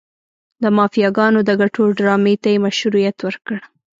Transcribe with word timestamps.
د 0.61 0.63
مافیاګانو 0.77 1.39
د 1.45 1.51
ګټو 1.61 1.81
ډرامې 1.97 2.35
ته 2.41 2.47
یې 2.53 2.63
مشروعیت 2.65 3.17
ورکړ. 3.21 3.57